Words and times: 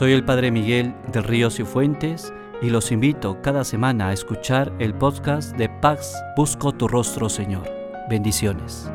Soy 0.00 0.12
el 0.12 0.24
Padre 0.24 0.50
Miguel 0.50 0.94
de 1.12 1.20
Ríos 1.20 1.60
y 1.60 1.64
Fuentes 1.64 2.32
y 2.62 2.70
los 2.70 2.90
invito 2.90 3.36
cada 3.42 3.64
semana 3.64 4.08
a 4.08 4.12
escuchar 4.14 4.72
el 4.78 4.94
podcast 4.94 5.54
de 5.58 5.68
Pax 5.68 6.14
Busco 6.38 6.72
tu 6.72 6.88
rostro, 6.88 7.28
Señor. 7.28 7.68
Bendiciones. 8.08 8.90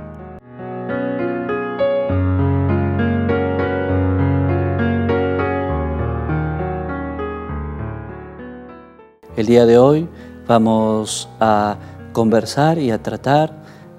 El 9.38 9.46
día 9.46 9.67
de 9.67 9.78
hoy 9.78 10.09
vamos 10.48 11.30
a 11.40 11.78
conversar 12.14 12.80
y 12.80 12.90
a 12.90 13.03
tratar 13.03 13.53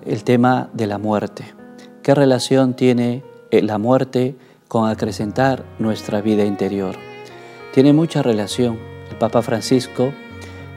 el 0.04 0.24
tema 0.24 0.70
de 0.72 0.88
la 0.88 0.98
muerte. 0.98 1.54
¿Qué 2.02 2.16
relación 2.16 2.74
tiene 2.74 3.22
la 3.52 3.78
muerte 3.78 4.34
con 4.68 4.88
acrecentar 4.88 5.64
nuestra 5.78 6.20
vida 6.20 6.44
interior? 6.44 6.96
Tiene 7.72 7.92
mucha 7.92 8.22
relación. 8.22 8.78
El 9.10 9.18
Papa 9.18 9.42
Francisco 9.42 10.12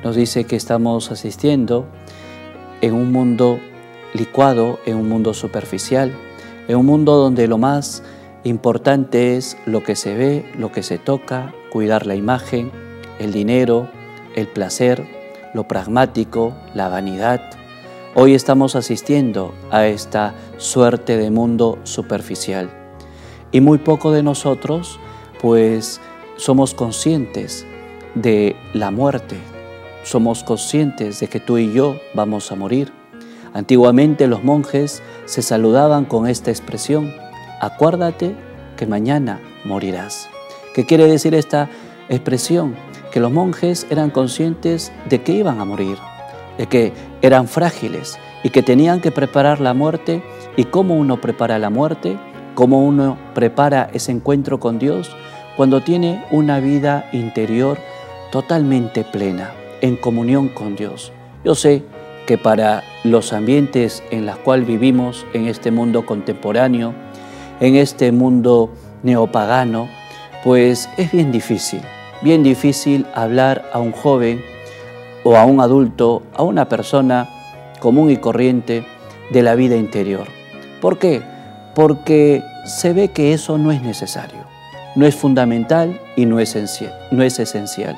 nos 0.04 0.16
dice 0.16 0.46
que 0.46 0.56
estamos 0.56 1.12
asistiendo 1.12 1.86
en 2.82 2.94
un 2.94 3.12
mundo 3.12 3.60
licuado, 4.14 4.80
en 4.86 4.98
un 4.98 5.10
mundo 5.10 5.34
superficial, 5.34 6.14
en 6.68 6.78
un 6.78 6.86
mundo 6.86 7.16
donde 7.16 7.48
lo 7.48 7.58
más 7.58 8.04
importante 8.44 9.38
es 9.38 9.58
lo 9.66 9.84
que 9.84 9.96
se 9.96 10.16
ve, 10.16 10.52
lo 10.58 10.72
que 10.72 10.84
se 10.84 10.98
toca, 10.98 11.54
cuidar 11.72 12.06
la 12.06 12.16
imagen, 12.16 12.72
el 13.20 13.32
dinero, 13.32 13.90
el 14.36 14.48
placer, 14.48 15.06
lo 15.54 15.68
pragmático, 15.68 16.54
la 16.74 16.90
vanidad, 16.90 17.42
Hoy 18.16 18.34
estamos 18.34 18.76
asistiendo 18.76 19.54
a 19.70 19.86
esta 19.86 20.34
suerte 20.58 21.16
de 21.16 21.30
mundo 21.30 21.78
superficial 21.84 22.79
y 23.52 23.62
muy 23.62 23.78
poco 23.78 24.12
de 24.12 24.24
nosotros 24.24 25.00
pues 25.42 26.02
somos 26.36 26.74
conscientes 26.74 27.66
de 28.16 28.56
la 28.74 28.92
muerte, 28.92 29.38
somos 30.04 30.44
conscientes 30.44 31.20
de 31.20 31.28
que 31.28 31.40
tú 31.40 31.58
y 31.58 31.72
yo 31.72 31.98
vamos 32.14 32.52
a 32.52 32.56
morir. 32.56 32.92
Antiguamente 33.54 34.28
los 34.28 34.44
monjes 34.44 35.02
se 35.26 35.42
saludaban 35.42 36.06
con 36.06 36.28
esta 36.28 36.52
expresión, 36.52 37.14
acuérdate 37.62 38.36
que 38.78 38.86
mañana 38.86 39.40
morirás. 39.66 40.30
¿Qué 40.74 40.86
quiere 40.86 41.08
decir 41.08 41.34
esta 41.34 41.70
expresión? 42.10 42.76
Que 43.12 43.20
los 43.20 43.32
monjes 43.32 43.88
eran 43.90 44.12
conscientes 44.12 44.92
de 45.10 45.22
que 45.22 45.34
iban 45.34 45.60
a 45.60 45.66
morir, 45.66 45.98
de 46.58 46.68
que 46.68 46.94
eran 47.22 47.48
frágiles 47.48 48.20
y 48.44 48.50
que 48.50 48.64
tenían 48.64 49.02
que 49.02 49.12
preparar 49.12 49.60
la 49.60 49.74
muerte. 49.74 50.24
¿Y 50.56 50.66
cómo 50.66 50.96
uno 50.96 51.20
prepara 51.20 51.58
la 51.58 51.70
muerte? 51.70 52.18
¿Cómo 52.56 52.84
uno 52.84 53.18
prepara 53.34 53.90
ese 53.94 54.12
encuentro 54.12 54.60
con 54.60 54.80
Dios? 54.80 55.16
Cuando 55.56 55.82
tiene 55.82 56.24
una 56.32 56.60
vida 56.60 57.10
interior 57.12 57.78
totalmente 58.32 59.04
plena, 59.04 59.52
en 59.82 59.96
comunión 59.96 60.50
con 60.50 60.76
Dios. 60.76 61.12
Yo 61.44 61.56
sé 61.56 61.84
que 62.28 62.38
para 62.38 62.84
los 63.04 63.34
ambientes 63.34 64.04
en 64.12 64.26
los 64.26 64.38
cuales 64.38 64.68
vivimos 64.68 65.26
en 65.34 65.48
este 65.48 65.72
mundo 65.72 66.06
contemporáneo, 66.06 66.94
en 67.60 67.76
este 67.76 68.12
mundo 68.12 68.70
neopagano, 69.04 69.88
pues 70.44 70.90
es 70.98 71.12
bien 71.12 71.32
difícil, 71.32 71.82
bien 72.22 72.44
difícil 72.44 73.06
hablar 73.16 73.66
a 73.74 73.80
un 73.80 73.92
joven 73.92 74.42
o 75.24 75.36
a 75.36 75.46
un 75.46 75.60
adulto, 75.60 76.24
a 76.36 76.44
una 76.44 76.70
persona 76.70 77.28
común 77.80 78.10
y 78.12 78.18
corriente 78.18 78.86
de 79.32 79.44
la 79.44 79.56
vida 79.56 79.76
interior. 79.76 80.28
¿Por 80.82 80.98
qué? 80.98 81.22
Porque 81.80 82.44
se 82.66 82.92
ve 82.92 83.08
que 83.08 83.32
eso 83.32 83.58
no 83.58 83.72
es 83.72 83.82
necesario, 83.82 84.42
no 84.96 85.06
es 85.06 85.16
fundamental 85.16 85.98
y 86.18 86.26
no 86.26 86.42
es 86.42 86.50
esencial. 86.50 86.94
No 87.10 87.24
es 87.24 87.40
esencial. 87.40 87.98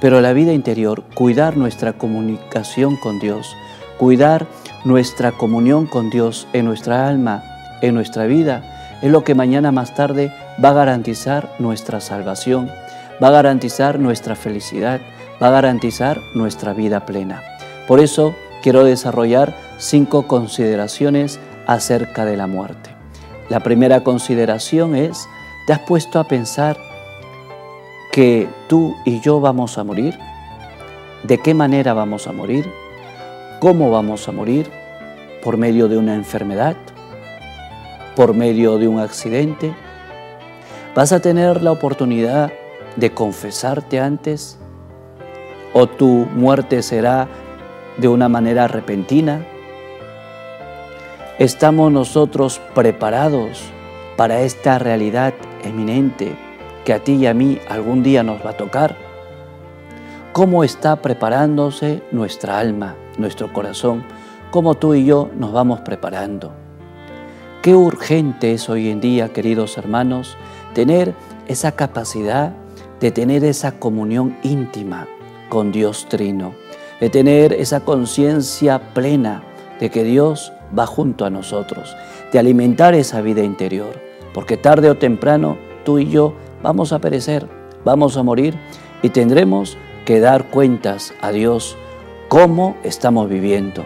Pero 0.00 0.20
la 0.20 0.32
vida 0.32 0.52
interior, 0.52 1.04
cuidar 1.14 1.56
nuestra 1.56 1.92
comunicación 1.92 2.96
con 2.96 3.20
Dios, 3.20 3.54
cuidar 3.96 4.48
nuestra 4.84 5.30
comunión 5.30 5.86
con 5.86 6.10
Dios 6.10 6.48
en 6.52 6.64
nuestra 6.64 7.06
alma, 7.06 7.44
en 7.80 7.94
nuestra 7.94 8.26
vida, 8.26 8.98
es 9.02 9.12
lo 9.12 9.22
que 9.22 9.36
mañana 9.36 9.70
más 9.70 9.94
tarde 9.94 10.32
va 10.64 10.70
a 10.70 10.74
garantizar 10.74 11.48
nuestra 11.60 12.00
salvación, 12.00 12.68
va 13.22 13.28
a 13.28 13.38
garantizar 13.38 14.00
nuestra 14.00 14.34
felicidad, 14.34 15.00
va 15.40 15.46
a 15.46 15.52
garantizar 15.52 16.18
nuestra 16.34 16.72
vida 16.72 17.06
plena. 17.06 17.40
Por 17.86 18.00
eso 18.00 18.34
quiero 18.64 18.82
desarrollar 18.82 19.54
cinco 19.78 20.26
consideraciones 20.26 21.38
acerca 21.68 22.24
de 22.24 22.36
la 22.36 22.48
muerte. 22.48 22.95
La 23.48 23.60
primera 23.60 24.02
consideración 24.02 24.94
es, 24.94 25.28
¿te 25.66 25.72
has 25.72 25.80
puesto 25.80 26.18
a 26.18 26.24
pensar 26.24 26.78
que 28.12 28.48
tú 28.68 28.94
y 29.04 29.20
yo 29.20 29.40
vamos 29.40 29.78
a 29.78 29.84
morir? 29.84 30.18
¿De 31.22 31.38
qué 31.38 31.54
manera 31.54 31.94
vamos 31.94 32.26
a 32.26 32.32
morir? 32.32 32.70
¿Cómo 33.60 33.90
vamos 33.90 34.28
a 34.28 34.32
morir? 34.32 34.70
¿Por 35.42 35.56
medio 35.56 35.88
de 35.88 35.98
una 35.98 36.14
enfermedad? 36.14 36.76
¿Por 38.14 38.34
medio 38.34 38.78
de 38.78 38.88
un 38.88 39.00
accidente? 39.00 39.74
¿Vas 40.94 41.12
a 41.12 41.20
tener 41.20 41.62
la 41.62 41.72
oportunidad 41.72 42.52
de 42.96 43.12
confesarte 43.12 44.00
antes? 44.00 44.58
o 45.78 45.86
tu 45.86 46.26
muerte 46.34 46.82
será 46.82 47.28
de 47.98 48.08
una 48.08 48.30
manera 48.30 48.66
repentina? 48.66 49.44
¿Estamos 51.38 51.92
nosotros 51.92 52.62
preparados 52.74 53.60
para 54.16 54.40
esta 54.40 54.78
realidad 54.78 55.34
eminente 55.64 56.34
que 56.86 56.94
a 56.94 57.04
ti 57.04 57.16
y 57.16 57.26
a 57.26 57.34
mí 57.34 57.58
algún 57.68 58.02
día 58.02 58.22
nos 58.22 58.40
va 58.42 58.52
a 58.52 58.56
tocar? 58.56 58.96
¿Cómo 60.32 60.64
está 60.64 60.96
preparándose 61.02 62.02
nuestra 62.10 62.58
alma, 62.58 62.96
nuestro 63.18 63.52
corazón? 63.52 64.02
¿Cómo 64.50 64.76
tú 64.76 64.94
y 64.94 65.04
yo 65.04 65.28
nos 65.38 65.52
vamos 65.52 65.80
preparando? 65.80 66.54
Qué 67.60 67.74
urgente 67.74 68.54
es 68.54 68.70
hoy 68.70 68.88
en 68.88 69.02
día, 69.02 69.34
queridos 69.34 69.76
hermanos, 69.76 70.38
tener 70.72 71.12
esa 71.48 71.72
capacidad 71.72 72.54
de 72.98 73.10
tener 73.10 73.44
esa 73.44 73.72
comunión 73.72 74.38
íntima 74.42 75.06
con 75.50 75.70
Dios 75.70 76.06
Trino, 76.08 76.54
de 76.98 77.10
tener 77.10 77.52
esa 77.52 77.80
conciencia 77.80 78.94
plena 78.94 79.42
de 79.80 79.90
que 79.90 80.02
Dios 80.02 80.54
va 80.76 80.86
junto 80.86 81.24
a 81.24 81.30
nosotros, 81.30 81.96
de 82.32 82.38
alimentar 82.38 82.94
esa 82.94 83.20
vida 83.20 83.42
interior, 83.42 84.00
porque 84.32 84.56
tarde 84.56 84.90
o 84.90 84.96
temprano 84.96 85.56
tú 85.84 85.98
y 85.98 86.08
yo 86.08 86.34
vamos 86.62 86.92
a 86.92 86.98
perecer, 86.98 87.46
vamos 87.84 88.16
a 88.16 88.22
morir 88.22 88.54
y 89.02 89.10
tendremos 89.10 89.76
que 90.04 90.20
dar 90.20 90.50
cuentas 90.50 91.12
a 91.20 91.32
Dios 91.32 91.76
cómo 92.28 92.76
estamos 92.82 93.28
viviendo, 93.28 93.84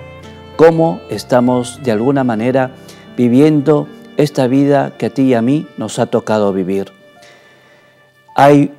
cómo 0.57 1.01
estamos 1.11 1.81
de 1.83 1.93
alguna 1.93 2.25
manera 2.25 2.73
viviendo 3.17 3.87
esta 4.17 4.47
vida 4.47 4.97
que 4.99 5.07
a 5.07 5.11
ti 5.11 5.23
y 5.23 5.35
a 5.35 5.43
mí 5.43 5.67
nos 5.77 5.99
ha 5.99 6.07
tocado 6.07 6.53
vivir. 6.53 6.93
Hay 8.35 8.73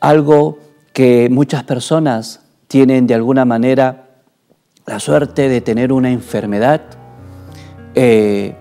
algo 0.00 0.58
que 0.92 1.28
muchas 1.30 1.64
personas 1.64 2.40
tienen 2.68 3.06
de 3.06 3.14
alguna 3.14 3.44
manera 3.44 4.06
la 4.86 5.00
suerte 5.00 5.48
de 5.48 5.60
tener 5.60 5.92
una 5.92 6.10
enfermedad 6.10 6.82
eh, 7.96 8.54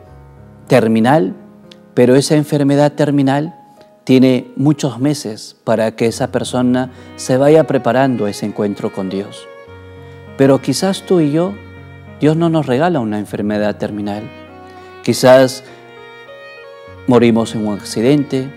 terminal, 0.68 1.36
pero 1.94 2.16
esa 2.16 2.36
enfermedad 2.36 2.94
terminal 2.94 3.54
tiene 4.06 4.52
muchos 4.56 5.00
meses 5.00 5.58
para 5.64 5.96
que 5.96 6.08
esa 6.08 6.32
persona 6.32 6.92
se 7.18 7.38
vaya 7.38 7.66
preparando 7.66 8.26
a 8.26 8.30
ese 8.30 8.46
encuentro 8.46 8.94
con 8.94 9.10
Dios. 9.10 9.48
Pero 10.38 10.62
quizás 10.62 11.04
tú 11.04 11.20
y 11.20 11.32
yo, 11.32 11.54
Dios 12.20 12.38
no 12.38 12.50
nos 12.50 12.66
regala 12.66 13.00
una 13.00 13.20
enfermedad 13.20 13.76
terminal. 13.78 14.24
Quizás 15.04 15.64
morimos 17.08 17.56
en 17.56 17.68
un 17.68 17.78
accidente 17.78 18.50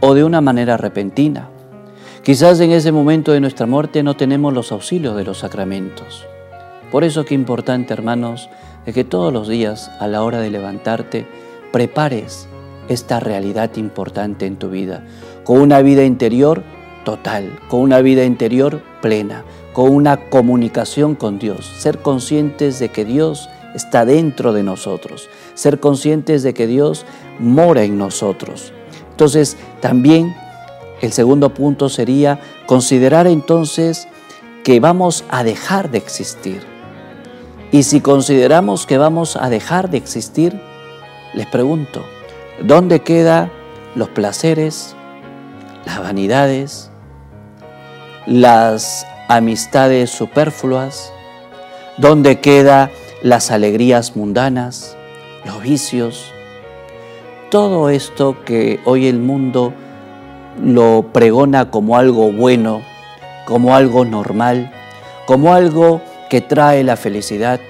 o 0.00 0.14
de 0.14 0.24
una 0.24 0.40
manera 0.40 0.76
repentina. 0.76 1.48
Quizás 2.22 2.60
en 2.60 2.70
ese 2.70 2.92
momento 2.92 3.32
de 3.32 3.40
nuestra 3.40 3.66
muerte 3.66 4.02
no 4.02 4.14
tenemos 4.14 4.52
los 4.52 4.70
auxilios 4.72 5.16
de 5.16 5.24
los 5.24 5.38
sacramentos. 5.38 6.26
Por 6.90 7.04
eso 7.04 7.24
qué 7.24 7.34
importante, 7.34 7.92
hermanos, 7.92 8.48
es 8.90 8.94
que 8.94 9.04
todos 9.04 9.32
los 9.32 9.48
días 9.48 9.90
a 10.00 10.08
la 10.08 10.22
hora 10.22 10.40
de 10.40 10.50
levantarte 10.50 11.26
prepares 11.72 12.48
esta 12.88 13.20
realidad 13.20 13.76
importante 13.76 14.46
en 14.46 14.56
tu 14.56 14.68
vida, 14.68 15.04
con 15.44 15.60
una 15.60 15.80
vida 15.80 16.04
interior 16.04 16.64
total, 17.04 17.56
con 17.68 17.80
una 17.80 18.00
vida 18.00 18.24
interior 18.24 18.82
plena, 19.00 19.44
con 19.72 19.90
una 19.90 20.28
comunicación 20.28 21.14
con 21.14 21.38
Dios, 21.38 21.66
ser 21.66 21.98
conscientes 21.98 22.80
de 22.80 22.88
que 22.88 23.04
Dios 23.04 23.48
está 23.76 24.04
dentro 24.04 24.52
de 24.52 24.64
nosotros, 24.64 25.28
ser 25.54 25.78
conscientes 25.78 26.42
de 26.42 26.52
que 26.52 26.66
Dios 26.66 27.06
mora 27.38 27.84
en 27.84 27.96
nosotros. 27.96 28.72
Entonces, 29.12 29.56
también 29.80 30.34
el 31.00 31.12
segundo 31.12 31.54
punto 31.54 31.88
sería 31.88 32.40
considerar 32.66 33.28
entonces 33.28 34.08
que 34.64 34.80
vamos 34.80 35.24
a 35.28 35.44
dejar 35.44 35.92
de 35.92 35.98
existir. 35.98 36.69
Y 37.72 37.84
si 37.84 38.00
consideramos 38.00 38.84
que 38.86 38.98
vamos 38.98 39.36
a 39.36 39.48
dejar 39.48 39.90
de 39.90 39.98
existir, 39.98 40.60
les 41.34 41.46
pregunto, 41.46 42.04
¿dónde 42.60 43.00
quedan 43.00 43.52
los 43.94 44.08
placeres, 44.08 44.96
las 45.86 46.00
vanidades, 46.00 46.90
las 48.26 49.06
amistades 49.28 50.10
superfluas, 50.10 51.12
dónde 51.96 52.40
quedan 52.40 52.90
las 53.22 53.52
alegrías 53.52 54.16
mundanas, 54.16 54.96
los 55.44 55.62
vicios, 55.62 56.32
todo 57.50 57.88
esto 57.88 58.44
que 58.44 58.80
hoy 58.84 59.06
el 59.06 59.20
mundo 59.20 59.72
lo 60.60 61.06
pregona 61.12 61.70
como 61.70 61.96
algo 61.96 62.32
bueno, 62.32 62.82
como 63.46 63.76
algo 63.76 64.04
normal, 64.04 64.72
como 65.26 65.54
algo 65.54 66.00
que 66.30 66.40
trae 66.40 66.84
la 66.84 66.96
felicidad, 66.96 67.60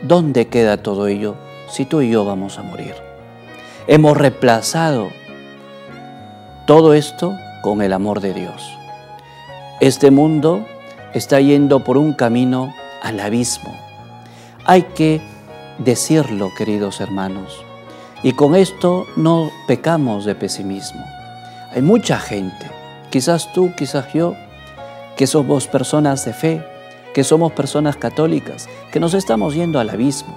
¿dónde 0.00 0.48
queda 0.48 0.82
todo 0.82 1.06
ello 1.06 1.36
si 1.68 1.84
tú 1.84 2.00
y 2.00 2.10
yo 2.10 2.24
vamos 2.24 2.58
a 2.58 2.62
morir? 2.62 2.94
Hemos 3.86 4.16
reemplazado 4.16 5.10
todo 6.66 6.94
esto 6.94 7.36
con 7.62 7.82
el 7.82 7.92
amor 7.92 8.20
de 8.20 8.32
Dios. 8.32 8.72
Este 9.80 10.10
mundo 10.10 10.64
está 11.12 11.40
yendo 11.40 11.84
por 11.84 11.98
un 11.98 12.14
camino 12.14 12.74
al 13.02 13.20
abismo. 13.20 13.76
Hay 14.64 14.82
que 14.82 15.20
decirlo, 15.76 16.50
queridos 16.56 17.02
hermanos. 17.02 17.62
Y 18.22 18.32
con 18.32 18.56
esto 18.56 19.04
no 19.16 19.50
pecamos 19.68 20.24
de 20.24 20.34
pesimismo. 20.34 21.04
Hay 21.70 21.82
mucha 21.82 22.18
gente, 22.18 22.66
quizás 23.10 23.52
tú, 23.52 23.74
quizás 23.76 24.10
yo, 24.14 24.34
que 25.18 25.26
somos 25.26 25.66
personas 25.66 26.24
de 26.24 26.32
fe, 26.32 26.75
que 27.16 27.24
somos 27.24 27.52
personas 27.52 27.96
católicas, 27.96 28.68
que 28.92 29.00
nos 29.00 29.14
estamos 29.14 29.54
yendo 29.54 29.80
al 29.80 29.88
abismo. 29.88 30.36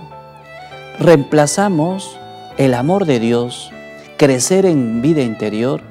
Reemplazamos 0.98 2.18
el 2.56 2.74
amor 2.74 3.04
de 3.04 3.20
Dios, 3.20 3.70
crecer 4.16 4.66
en 4.66 5.02
vida 5.02 5.22
interior, 5.22 5.82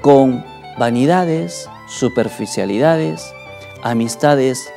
con 0.00 0.42
vanidades, 0.78 1.68
superficialidades, 1.88 3.34
amistades 3.82 4.72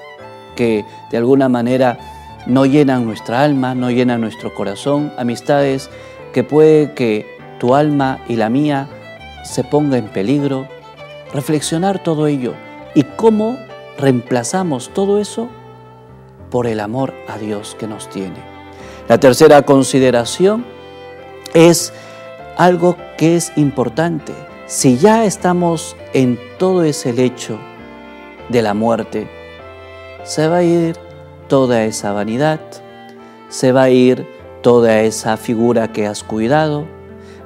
que 0.58 0.84
de 1.12 1.18
alguna 1.18 1.48
manera 1.48 1.98
no 2.46 2.66
llenan 2.66 3.06
nuestra 3.06 3.42
alma, 3.42 3.74
no 3.74 3.90
llenan 3.90 4.20
nuestro 4.20 4.54
corazón, 4.54 5.14
amistades 5.18 5.90
que 6.34 6.44
puede 6.44 6.94
que 6.94 7.26
tu 7.58 7.74
alma 7.74 8.20
y 8.28 8.36
la 8.36 8.50
mía 8.50 8.90
se 9.46 9.64
ponga 9.64 9.98
en 9.98 10.10
peligro. 10.10 10.68
Reflexionar 11.34 12.04
todo 12.04 12.28
ello 12.28 12.54
y 12.96 13.04
cómo 13.04 13.58
reemplazamos 13.98 14.90
todo 14.94 15.20
eso 15.20 15.50
por 16.50 16.68
el 16.68 16.80
amor 16.80 17.14
a 17.28 17.38
Dios 17.38 17.76
que 17.80 17.88
nos 17.88 18.10
tiene. 18.10 18.38
La 19.08 19.20
tercera 19.20 19.62
consideración 19.64 20.66
es 21.54 21.94
algo 22.58 22.98
que 23.18 23.36
es 23.36 23.52
importante. 23.56 24.34
Si 24.68 24.98
ya 24.98 25.26
estamos 25.26 25.96
en 26.14 26.40
todo 26.58 26.84
ese 26.84 27.14
lecho 27.14 27.58
de 28.50 28.62
la 28.62 28.74
muerte, 28.74 29.30
se 30.24 30.48
va 30.48 30.58
a 30.58 30.64
ir 30.64 30.98
toda 31.48 31.84
esa 31.84 32.12
vanidad, 32.12 32.60
se 33.50 33.72
va 33.72 33.84
a 33.84 33.90
ir 33.90 34.28
toda 34.62 35.02
esa 35.02 35.38
figura 35.38 35.94
que 35.94 36.06
has 36.06 36.24
cuidado, 36.24 36.86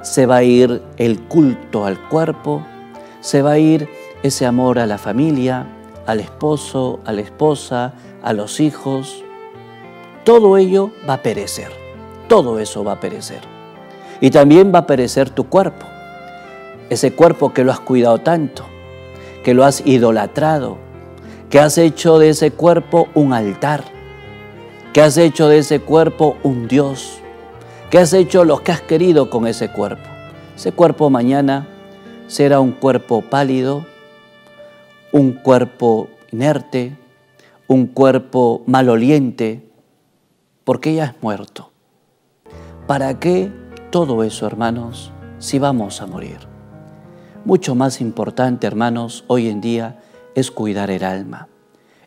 se 0.02 0.26
va 0.26 0.36
a 0.36 0.42
ir 0.42 0.82
el 0.96 1.20
culto 1.20 1.84
al 1.84 2.08
cuerpo, 2.08 2.66
se 3.20 3.42
va 3.42 3.52
a 3.52 3.58
ir 3.58 3.88
ese 4.24 4.46
amor 4.46 4.80
a 4.80 4.86
la 4.86 4.98
familia, 4.98 5.66
al 6.06 6.20
esposo, 6.20 7.00
a 7.04 7.12
la 7.12 7.20
esposa, 7.20 7.94
a 8.22 8.32
los 8.32 8.60
hijos. 8.60 9.24
Todo 10.24 10.56
ello 10.56 10.90
va 11.08 11.14
a 11.14 11.22
perecer, 11.22 11.70
todo 12.28 12.58
eso 12.58 12.84
va 12.84 12.92
a 12.92 13.00
perecer. 13.00 13.40
Y 14.20 14.30
también 14.30 14.72
va 14.74 14.80
a 14.80 14.86
perecer 14.86 15.30
tu 15.30 15.48
cuerpo, 15.48 15.86
ese 16.90 17.12
cuerpo 17.12 17.52
que 17.52 17.64
lo 17.64 17.72
has 17.72 17.80
cuidado 17.80 18.18
tanto, 18.18 18.64
que 19.44 19.54
lo 19.54 19.64
has 19.64 19.84
idolatrado, 19.84 20.78
que 21.50 21.58
has 21.58 21.76
hecho 21.76 22.18
de 22.18 22.30
ese 22.30 22.52
cuerpo 22.52 23.08
un 23.14 23.32
altar, 23.32 23.84
que 24.92 25.00
has 25.00 25.16
hecho 25.16 25.48
de 25.48 25.58
ese 25.58 25.80
cuerpo 25.80 26.36
un 26.42 26.68
Dios, 26.68 27.18
que 27.90 27.98
has 27.98 28.12
hecho 28.12 28.44
lo 28.44 28.62
que 28.62 28.72
has 28.72 28.80
querido 28.80 29.28
con 29.28 29.46
ese 29.46 29.70
cuerpo. 29.70 30.08
Ese 30.56 30.72
cuerpo 30.72 31.10
mañana 31.10 31.66
será 32.26 32.60
un 32.60 32.72
cuerpo 32.72 33.22
pálido, 33.22 33.84
un 35.12 35.32
cuerpo 35.32 36.08
inerte, 36.30 36.96
un 37.68 37.86
cuerpo 37.86 38.62
maloliente, 38.66 39.70
porque 40.64 40.94
ya 40.94 41.04
es 41.04 41.14
muerto. 41.20 41.70
¿Para 42.86 43.20
qué 43.20 43.52
todo 43.90 44.24
eso, 44.24 44.46
hermanos, 44.46 45.12
si 45.38 45.58
vamos 45.58 46.00
a 46.00 46.06
morir? 46.06 46.38
Mucho 47.44 47.74
más 47.74 48.00
importante, 48.00 48.66
hermanos, 48.66 49.24
hoy 49.26 49.48
en 49.48 49.60
día 49.60 50.00
es 50.34 50.50
cuidar 50.50 50.90
el 50.90 51.04
alma, 51.04 51.48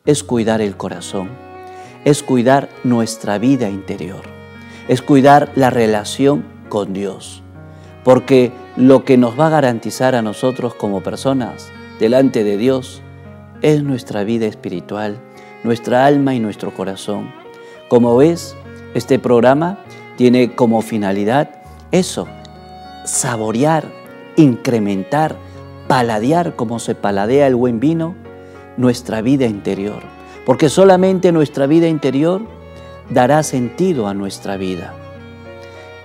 es 0.06 0.24
cuidar 0.24 0.62
el 0.62 0.76
corazón, 0.76 1.30
es 2.06 2.24
cuidar 2.24 2.70
nuestra 2.84 3.38
vida 3.38 3.70
interior, 3.70 4.24
es 4.88 5.04
cuidar 5.04 5.52
la 5.56 5.70
relación 5.70 6.44
con 6.70 6.94
Dios. 6.94 7.44
Porque 8.04 8.52
lo 8.78 9.04
que 9.04 9.18
nos 9.18 9.40
va 9.40 9.48
a 9.48 9.52
garantizar 9.52 10.16
a 10.16 10.22
nosotros 10.22 10.74
como 10.74 11.02
personas 11.02 11.72
delante 12.00 12.44
de 12.44 12.58
Dios 12.58 13.02
es 13.62 13.84
nuestra 13.84 14.24
vida 14.24 14.46
espiritual, 14.46 15.20
nuestra 15.64 16.06
alma 16.06 16.36
y 16.36 16.40
nuestro 16.40 16.74
corazón. 16.74 17.32
Como 17.88 18.18
ves, 18.18 18.56
este 18.94 19.20
programa 19.20 19.80
tiene 20.18 20.56
como 20.56 20.82
finalidad 20.82 21.50
eso, 21.92 22.28
saborear, 23.06 23.86
incrementar, 24.36 25.36
paladear 25.88 26.56
como 26.56 26.80
se 26.80 26.96
paladea 26.96 27.48
el 27.48 27.56
buen 27.56 27.80
vino 27.80 28.16
nuestra 28.78 29.22
vida 29.22 29.46
interior, 29.46 30.02
porque 30.46 30.70
solamente 30.70 31.32
nuestra 31.32 31.68
vida 31.68 31.88
interior 31.88 32.42
dará 33.10 33.44
sentido 33.44 34.08
a 34.08 34.14
nuestra 34.14 34.58
vida. 34.58 34.94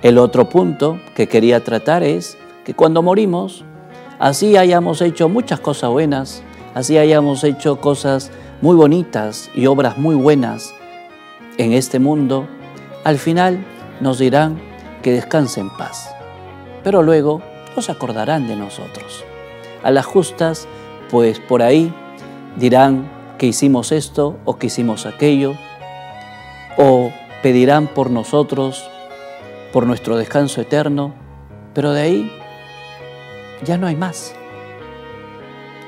El 0.02 0.18
otro 0.18 0.48
punto 0.48 0.98
que 1.14 1.28
quería 1.28 1.62
tratar 1.64 2.02
es 2.02 2.38
que 2.64 2.74
cuando 2.74 3.02
morimos, 3.02 3.64
así 4.20 4.56
hayamos 4.56 5.00
hecho 5.00 5.28
muchas 5.28 5.58
cosas 5.58 5.90
buenas, 5.90 6.42
así 6.74 6.98
hayamos 6.98 7.42
hecho 7.42 7.80
cosas 7.80 8.30
muy 8.60 8.76
bonitas 8.76 9.50
y 9.54 9.66
obras 9.66 9.98
muy 9.98 10.14
buenas 10.14 10.74
en 11.56 11.72
este 11.72 11.98
mundo, 11.98 12.46
al 13.02 13.18
final 13.18 13.64
nos 14.00 14.18
dirán 14.18 14.60
que 15.02 15.12
descanse 15.12 15.60
en 15.60 15.70
paz. 15.70 16.14
Pero 16.84 17.02
luego 17.02 17.42
no 17.74 17.82
se 17.82 17.92
acordarán 17.92 18.46
de 18.46 18.56
nosotros. 18.56 19.24
A 19.82 19.90
las 19.90 20.04
justas, 20.04 20.68
pues 21.10 21.40
por 21.40 21.62
ahí 21.62 21.92
dirán 22.56 23.10
que 23.38 23.46
hicimos 23.46 23.90
esto 23.90 24.36
o 24.44 24.58
que 24.58 24.66
hicimos 24.66 25.06
aquello, 25.06 25.54
o 26.76 27.10
pedirán 27.42 27.86
por 27.86 28.10
nosotros, 28.10 28.88
por 29.72 29.86
nuestro 29.86 30.16
descanso 30.18 30.60
eterno, 30.60 31.14
pero 31.72 31.92
de 31.92 32.02
ahí 32.02 32.39
ya 33.64 33.76
no 33.76 33.86
hay 33.86 33.96
más. 33.96 34.34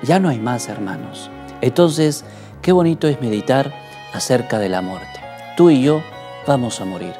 Ya 0.03 0.19
no 0.19 0.29
hay 0.29 0.39
más, 0.39 0.69
hermanos. 0.69 1.31
Entonces, 1.61 2.25
qué 2.61 2.73
bonito 2.73 3.07
es 3.09 3.21
meditar 3.21 3.73
acerca 4.13 4.59
de 4.59 4.69
la 4.69 4.83
muerte. 4.83 5.21
Tú 5.57 5.71
y 5.71 5.83
yo 5.83 6.03
vamos 6.47 6.81
a 6.81 6.85
morir. 6.85 7.15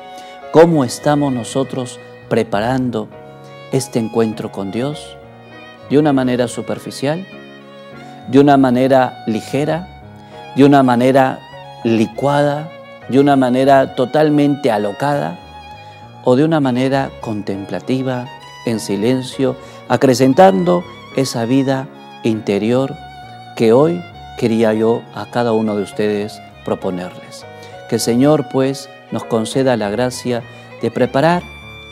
¿Cómo 0.53 0.85
estamos 0.85 1.33
nosotros 1.33 1.99
preparando 2.29 3.09
este 3.73 3.99
encuentro 3.99 4.53
con 4.53 4.71
Dios? 4.71 5.17
¿De 5.89 5.99
una 5.99 6.13
manera 6.13 6.49
superficial? 6.49 7.27
¿De 8.29 8.39
una 8.39 8.57
manera 8.57 9.25
ligera? 9.27 9.89
¿De 10.57 10.65
una 10.65 10.83
manera 10.83 11.39
licuada? 11.85 12.71
¿De 13.09 13.19
una 13.19 13.37
manera 13.37 13.95
totalmente 13.95 14.71
alocada? 14.71 15.39
¿O 16.25 16.37
de 16.37 16.45
una 16.45 16.61
manera 16.61 17.11
contemplativa, 17.21 18.27
en 18.67 18.79
silencio, 18.79 19.57
acrecentando 19.93 20.83
esa 21.17 21.45
vida 21.45 21.87
interior 22.23 22.97
que 23.57 23.75
hoy 23.75 24.03
quería 24.39 24.73
yo 24.73 25.03
a 25.15 25.27
cada 25.27 25.53
uno 25.53 25.77
de 25.77 25.83
ustedes 25.83 26.41
proponerles. 26.65 27.45
Que 27.91 27.97
el 27.97 28.01
Señor 28.01 28.47
pues 28.51 28.89
nos 29.11 29.25
conceda 29.25 29.77
la 29.77 29.91
gracia 29.91 30.43
de 30.81 30.91
preparar 30.91 31.43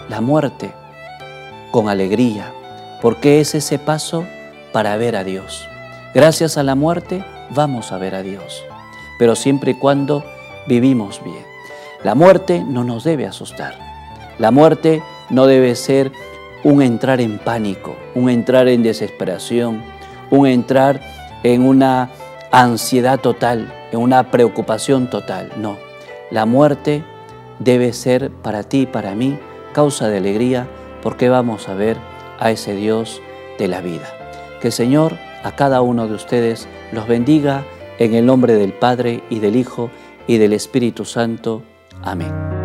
la 0.09 0.23
muerte 0.23 0.73
con 1.73 1.91
alegría, 1.91 2.55
porque 3.03 3.39
es 3.39 3.55
ese 3.55 3.79
paso 3.79 4.25
para 4.73 4.97
ver 4.97 5.15
a 5.15 5.23
Dios. 5.23 5.69
Gracias 6.15 6.57
a 6.57 6.63
la 6.63 6.77
muerte 6.77 7.23
vamos 7.51 7.93
a 7.93 7.99
ver 7.99 8.15
a 8.15 8.23
Dios, 8.23 8.65
pero 9.19 9.37
siempre 9.37 9.73
y 9.73 9.75
cuando 9.75 10.25
vivimos 10.67 11.23
bien. 11.23 11.45
La 12.03 12.15
muerte 12.15 12.65
no 12.67 12.83
nos 12.83 13.05
debe 13.05 13.27
asustar. 13.27 13.79
La 14.39 14.51
muerte 14.51 15.03
no 15.29 15.47
debe 15.47 15.75
ser 15.77 16.11
un 16.65 16.83
entrar 16.83 17.21
en 17.21 17.39
pánico, 17.39 17.97
un 18.15 18.29
entrar 18.29 18.69
en 18.69 18.83
desesperación, 18.83 19.83
un 20.31 20.47
entrar 20.47 21.01
en 21.43 21.63
una 21.63 22.11
ansiedad 22.51 23.21
total, 23.21 23.73
en 23.93 24.01
una 24.01 24.31
preocupación 24.31 25.09
total. 25.09 25.53
No, 25.57 25.77
la 26.31 26.47
muerte 26.47 27.05
debe 27.59 27.93
ser 27.93 28.31
para 28.31 28.63
ti 28.63 28.83
y 28.83 28.87
para 28.87 29.15
mí 29.15 29.39
causa 29.73 30.09
de 30.09 30.19
alegría 30.19 30.69
porque 31.03 31.29
vamos 31.29 31.69
a 31.69 31.75
ver 31.75 31.97
a 32.39 32.51
ese 32.51 32.75
Dios 32.75 33.23
de 33.59 33.69
la 33.69 33.81
vida. 33.81 34.09
Que 34.61 34.69
el 34.69 34.73
Señor 34.73 35.17
a 35.43 35.53
cada 35.57 35.81
uno 35.81 36.07
de 36.07 36.15
ustedes 36.15 36.69
los 36.93 37.07
bendiga 37.07 37.65
en 37.99 38.15
el 38.15 38.27
nombre 38.27 38.55
del 38.55 38.73
Padre 38.73 39.23
y 39.31 39.39
del 39.39 39.57
Hijo 39.57 39.91
y 40.27 40.39
del 40.39 40.53
Espíritu 40.53 41.05
Santo. 41.05 41.63
Amén. 42.03 42.60